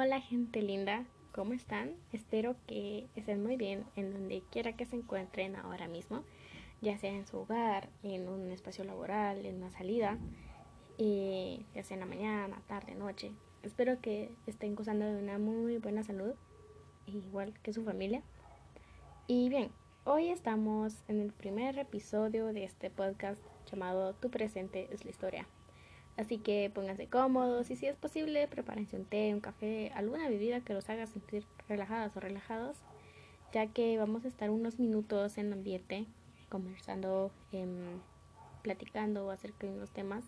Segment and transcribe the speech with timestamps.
[0.00, 1.90] Hola gente linda, ¿cómo están?
[2.12, 6.22] Espero que estén muy bien en donde quiera que se encuentren ahora mismo,
[6.80, 10.16] ya sea en su hogar, en un espacio laboral, en una salida,
[10.98, 13.32] ya sea en la mañana, tarde, noche.
[13.64, 16.34] Espero que estén gozando de una muy buena salud,
[17.06, 18.22] igual que su familia.
[19.26, 19.72] Y bien,
[20.04, 25.48] hoy estamos en el primer episodio de este podcast llamado Tu presente es la historia.
[26.18, 30.60] Así que pónganse cómodos y si es posible, prepárense un té, un café, alguna bebida
[30.60, 32.76] que los haga sentir relajadas o relajados,
[33.52, 36.06] ya que vamos a estar unos minutos en el ambiente
[36.48, 38.00] conversando, em,
[38.62, 40.24] platicando acerca de unos temas.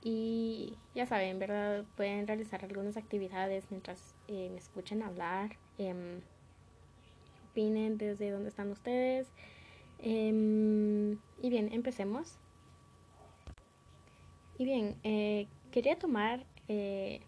[0.00, 1.84] Y ya saben, ¿verdad?
[1.94, 5.58] Pueden realizar algunas actividades mientras eh, me escuchen hablar.
[5.76, 6.22] Em,
[7.50, 9.28] opinen desde dónde están ustedes.
[9.98, 12.41] Em, y bien, empecemos.
[14.62, 17.20] Bien, eh, quería tomar eh,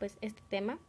[0.00, 0.80] pues este tema,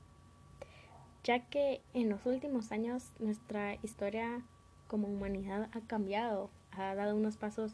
[1.24, 4.42] ya que en los últimos años nuestra historia
[4.88, 7.74] como humanidad ha cambiado, ha dado unos pasos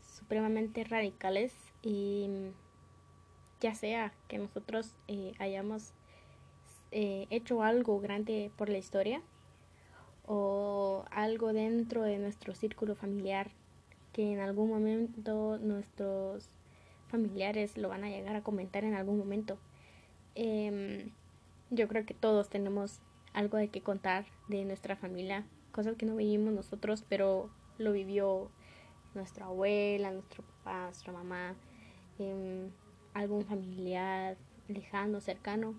[0.00, 2.28] supremamente radicales y
[3.60, 5.92] ya sea que nosotros eh, hayamos
[6.90, 9.22] hecho algo grande por la historia
[10.26, 13.52] o algo dentro de nuestro círculo familiar
[14.12, 16.50] que en algún momento nuestros
[17.12, 19.58] familiares lo van a llegar a comentar en algún momento.
[20.34, 21.12] Em,
[21.70, 23.00] yo creo que todos tenemos
[23.34, 28.50] algo de que contar de nuestra familia, cosas que no vivimos nosotros, pero lo vivió
[29.14, 31.54] nuestra abuela, nuestro papá, nuestra mamá,
[32.18, 32.70] em,
[33.14, 34.36] algún familiar
[34.68, 35.74] lejano, cercano.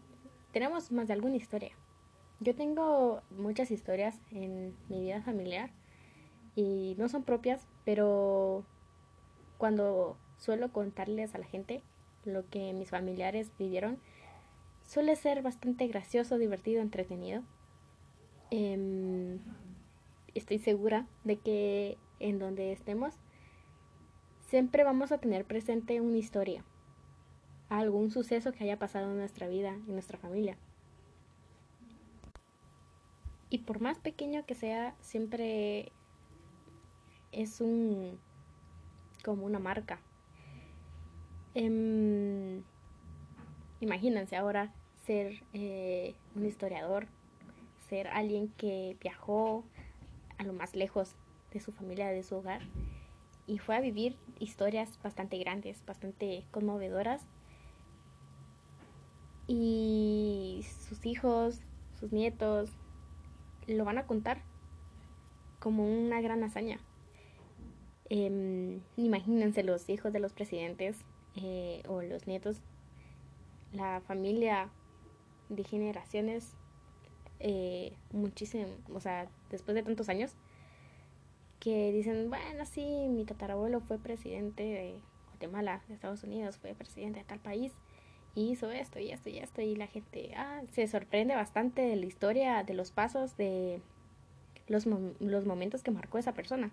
[0.52, 1.72] Tenemos más de alguna historia.
[2.40, 5.72] Yo tengo muchas historias en mi vida familiar
[6.56, 8.66] y no son propias, pero
[9.58, 11.82] cuando suelo contarles a la gente
[12.26, 13.98] lo que mis familiares vivieron.
[14.86, 17.44] Suele ser bastante gracioso, divertido, entretenido.
[18.52, 19.40] Em,
[20.36, 23.16] estoy segura de que en donde estemos
[24.42, 26.64] siempre vamos a tener presente una historia,
[27.70, 30.58] algún suceso que haya pasado en nuestra vida, en nuestra familia.
[33.50, 35.94] Y por más pequeño que sea, siempre
[37.32, 38.20] es un
[39.24, 40.02] como una marca
[41.56, 42.64] Em,
[43.80, 44.74] imagínense ahora
[45.06, 47.08] ser eh, un historiador,
[47.90, 49.64] ser alguien que viajó
[50.38, 51.16] a lo más lejos
[51.52, 52.62] de su familia, de su hogar,
[53.46, 57.22] y fue a vivir historias bastante grandes, bastante conmovedoras.
[59.46, 61.60] Y sus hijos,
[62.00, 62.72] sus nietos,
[63.68, 64.42] lo van a contar
[65.60, 66.80] como una gran hazaña.
[68.10, 70.98] Em, imagínense los hijos de los presidentes
[71.36, 72.62] eh, o los nietos,
[73.72, 74.70] la familia
[75.50, 76.56] de generaciones,
[77.40, 80.36] eh, muchísimo, o sea, después de tantos años,
[81.60, 85.00] que dicen, bueno, sí, mi tatarabuelo fue presidente de
[85.30, 87.74] Guatemala, de Estados Unidos, fue presidente de tal país,
[88.36, 91.96] y hizo esto y esto y esto, y la gente ah, se sorprende bastante de
[91.96, 93.82] la historia, de los pasos, de
[94.68, 94.86] los,
[95.20, 96.72] los momentos que marcó esa persona.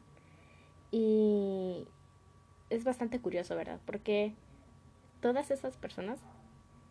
[0.91, 1.87] Y
[2.71, 3.81] es bastante curioso, ¿verdad?
[3.85, 4.35] Porque
[5.21, 6.21] todas esas personas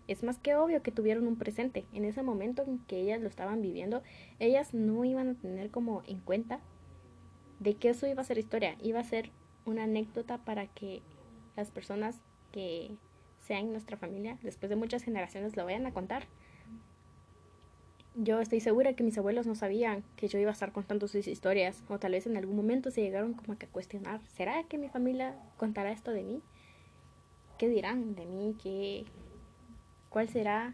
[0.07, 1.85] es más que obvio que tuvieron un presente.
[1.93, 4.01] En ese momento en que ellas lo estaban viviendo,
[4.39, 6.59] ellas no iban a tener como en cuenta
[7.59, 9.29] de que eso iba a ser historia, iba a ser
[9.65, 11.03] una anécdota para que
[11.55, 12.91] las personas que
[13.39, 16.23] sean nuestra familia, después de muchas generaciones, lo vayan a contar.
[18.15, 21.27] Yo estoy segura que mis abuelos no sabían que yo iba a estar contando sus
[21.27, 24.89] historias, o tal vez en algún momento se llegaron como a cuestionar, ¿será que mi
[24.89, 26.41] familia contará esto de mí?
[27.59, 28.55] ¿Qué dirán de mí?
[28.63, 29.03] ¿Qué,
[30.09, 30.73] ¿Cuál será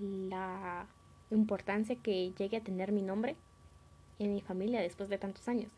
[0.00, 0.86] la
[1.30, 3.36] importancia que llegue a tener mi nombre
[4.18, 5.70] en mi familia después de tantos años?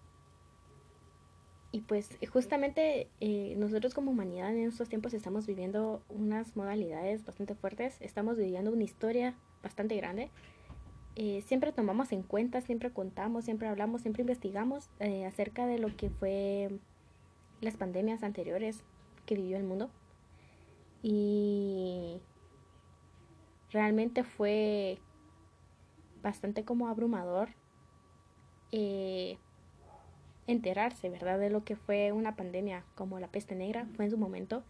[1.73, 7.57] Y pues justamente eh, nosotros como humanidad en estos tiempos estamos viviendo unas modalidades bastante
[7.57, 10.31] fuertes, estamos viviendo una historia bastante grande.
[11.17, 15.97] Eh, siempre tomamos en cuenta, siempre contamos, siempre hablamos, siempre investigamos eh, acerca de lo
[15.97, 16.71] que fue
[17.61, 18.85] las pandemias anteriores,
[19.31, 19.91] que vivió el mundo.
[21.05, 22.21] Y
[23.71, 24.99] realmente fue
[26.21, 27.51] bastante como abrumador
[28.73, 29.39] eh,
[30.49, 31.39] enterarse, ¿verdad?
[31.39, 34.65] De lo que fue una pandemia como la peste negra, fue en su momento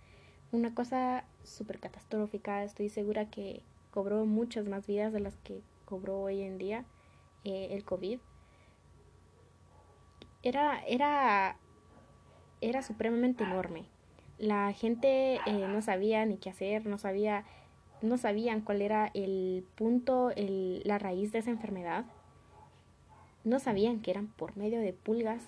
[0.52, 2.62] una cosa súper catastrófica.
[2.62, 6.84] Estoy segura que cobró muchas más vidas de las que cobró hoy en día
[7.44, 8.20] eh, el COVID.
[10.42, 11.56] Era, era,
[12.60, 13.88] era supremamente enorme
[14.40, 17.44] la gente eh, no sabía ni qué hacer, no sabía
[18.02, 22.06] no sabían cuál era el punto, el, la raíz de esa enfermedad.
[23.44, 25.42] No sabían que eran por medio de pulgas.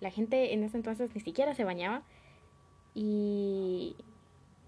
[0.00, 2.02] La gente en ese entonces ni siquiera se bañaba.
[2.94, 3.94] Y,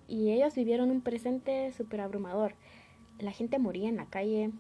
[0.07, 2.55] y ellos vivieron un presente súper abrumador.
[3.19, 4.51] La gente moría en la calle.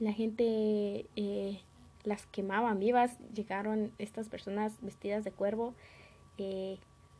[0.00, 1.60] La gente eh,
[2.04, 3.18] las quemaban vivas.
[3.34, 5.74] Llegaron estas personas vestidas de cuervo,
[6.38, 6.78] eh,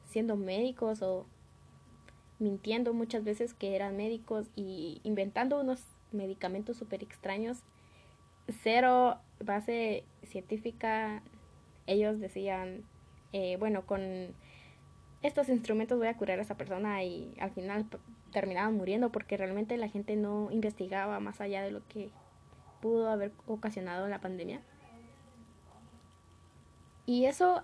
[0.08, 1.26] siendo médicos o
[2.38, 5.82] mintiendo muchas veces que eran médicos y inventando unos
[6.12, 7.58] medicamentos súper extraños.
[8.62, 11.22] Cero base científica.
[11.86, 12.82] Ellos decían,
[13.32, 14.34] eh, bueno, con
[15.22, 17.86] estos instrumentos voy a curar a esa persona y al final
[18.32, 22.10] terminaban muriendo porque realmente la gente no investigaba más allá de lo que
[22.80, 24.60] pudo haber ocasionado la pandemia.
[27.04, 27.62] Y eso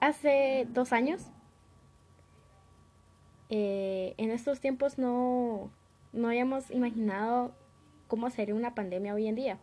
[0.00, 1.30] hace dos años
[3.50, 5.70] eh, en estos tiempos no,
[6.12, 7.52] no habíamos imaginado
[8.08, 9.58] cómo sería una pandemia hoy en día.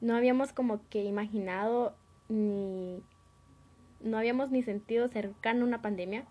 [0.00, 1.94] No habíamos como que imaginado
[2.28, 3.02] ni...
[4.00, 6.24] No habíamos ni sentido cercano una pandemia.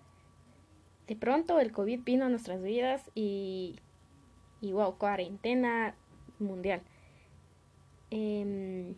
[1.07, 3.79] De pronto el COVID vino a nuestras vidas y...
[4.59, 5.93] Y wow, cuarentena
[6.39, 6.81] mundial.
[8.09, 8.95] Em,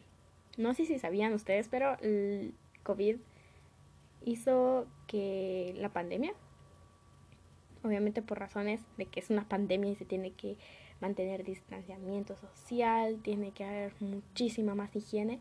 [0.57, 2.53] no sé si sabían ustedes, pero el
[2.83, 3.17] COVID
[4.23, 6.33] hizo que la pandemia
[7.83, 10.57] obviamente por razones de que es una pandemia y se tiene que
[11.01, 15.39] mantener distanciamiento social, tiene que haber muchísima más higiene.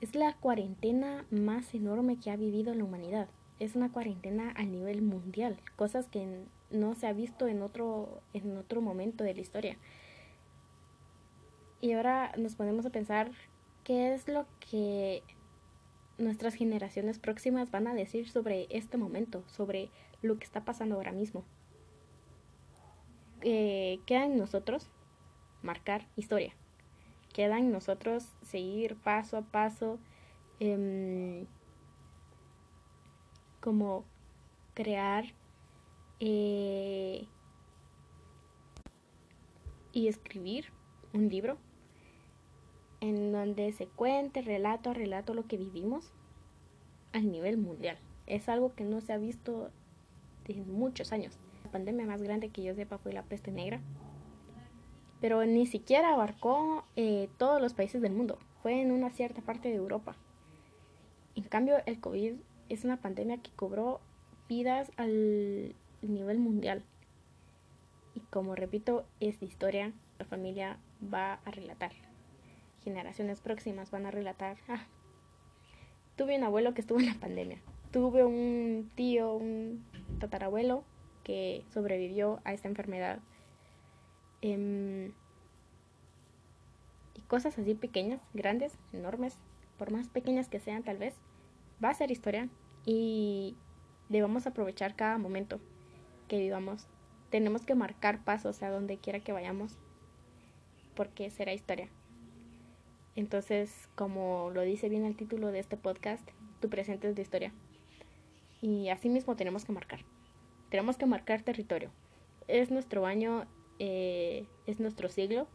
[0.00, 3.28] Es la cuarentena más enorme que ha vivido la humanidad.
[3.58, 8.56] Es una cuarentena a nivel mundial, cosas que no se ha visto en otro, en
[8.56, 9.76] otro momento de la historia.
[11.80, 13.30] Y ahora nos ponemos a pensar
[13.84, 15.22] qué es lo que
[16.18, 19.90] nuestras generaciones próximas van a decir sobre este momento, sobre
[20.22, 21.44] lo que está pasando ahora mismo.
[23.42, 24.90] Eh, queda en nosotros
[25.62, 26.54] marcar historia.
[27.32, 29.98] Queda en nosotros seguir paso a paso
[30.60, 31.46] em,
[33.60, 34.04] como
[34.74, 35.24] crear
[36.20, 37.26] eh,
[39.92, 40.72] y escribir
[41.12, 41.58] un libro
[43.00, 46.12] en donde se cuente relato a relato lo que vivimos
[47.12, 47.98] a nivel mundial.
[48.26, 49.70] Es algo que no se ha visto
[50.54, 51.38] muchos años.
[51.64, 53.80] La pandemia más grande que yo sepa fue la peste negra,
[55.20, 59.68] pero ni siquiera abarcó eh, todos los países del mundo, fue en una cierta parte
[59.68, 60.16] de Europa.
[61.34, 62.34] En cambio, el COVID
[62.68, 64.00] es una pandemia que cobró
[64.48, 66.82] vidas al nivel mundial.
[68.14, 71.92] Y como repito, esta historia la familia va a relatar.
[72.82, 74.56] Generaciones próximas van a relatar.
[74.68, 74.86] Ah,
[76.16, 77.60] tuve un abuelo que estuvo en la pandemia.
[77.90, 79.84] Tuve un tío, un
[80.20, 80.84] tatarabuelo
[81.24, 83.20] que sobrevivió a esta enfermedad.
[84.42, 85.12] Em,
[87.14, 89.38] y cosas así pequeñas, grandes, enormes,
[89.78, 91.14] por más pequeñas que sean tal vez,
[91.82, 92.48] va a ser historia
[92.84, 93.56] y
[94.08, 95.60] debemos aprovechar cada momento
[96.28, 96.86] que vivamos.
[97.30, 99.76] Tenemos que marcar pasos a donde quiera que vayamos
[100.94, 101.88] porque será historia.
[103.16, 106.28] Entonces, como lo dice bien el título de este podcast,
[106.60, 107.52] tu presente es de historia.
[108.60, 110.00] Y así mismo tenemos que marcar.
[110.70, 111.90] Tenemos que marcar territorio.
[112.48, 113.46] Es nuestro año,
[113.78, 115.46] eh, es nuestro siglo.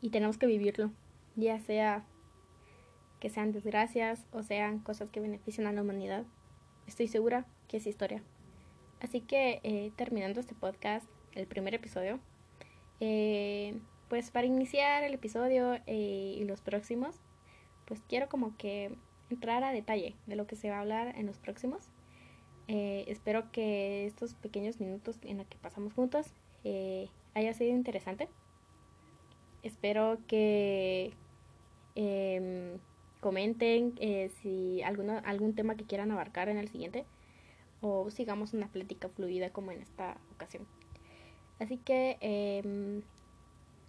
[0.00, 0.90] Y tenemos que vivirlo.
[1.36, 2.04] Ya sea
[3.20, 6.24] que sean desgracias o sean cosas que benefician a la humanidad.
[6.86, 8.22] Estoy segura que es historia.
[9.00, 12.18] Así que eh, terminando este podcast, el primer episodio,
[12.98, 17.16] eh, pues para iniciar el episodio y los próximos,
[17.86, 18.94] pues quiero como que
[19.30, 21.88] entrar a detalle de lo que se va a hablar en los próximos.
[22.68, 26.32] Eh, espero que estos pequeños minutos en los que pasamos juntos
[26.64, 28.28] eh, haya sido interesante.
[29.62, 31.12] Espero que
[31.94, 32.78] em,
[33.20, 37.04] comenten eh, si alguno, algún tema que quieran abarcar en el siguiente
[37.80, 40.66] o sigamos una plática fluida como en esta ocasión.
[41.58, 43.02] Así que em,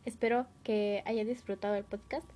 [0.06, 2.30] espero que haya disfrutado el podcast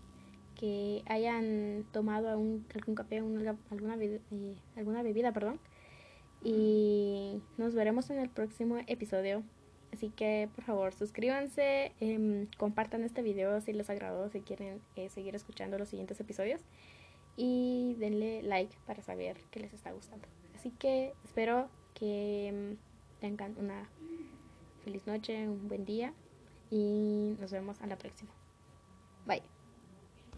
[0.56, 3.56] que hayan tomado algún, algún café, alguna,
[4.02, 5.60] eh, alguna bebida, perdón.
[6.44, 9.44] Y nos veremos en el próximo episodio.
[9.94, 15.10] Así que por favor suscríbanse, em, compartan este video si les agradó, si quieren eh,
[15.10, 16.62] seguir escuchando los siguientes episodios.
[17.38, 20.28] Y denle like para saber que les está gustando.
[20.56, 22.78] Así que espero que em,
[23.20, 23.90] tengan una
[24.84, 26.14] feliz noche, un buen día
[26.70, 28.32] y nos vemos a la próxima.
[29.26, 29.55] Bye.